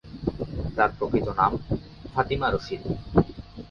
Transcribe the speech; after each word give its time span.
তার 0.75 0.89
প্রকৃত 0.97 1.27
নাম 1.39 1.51
ফাতিমা 2.13 2.47
রশিদ। 2.49 2.81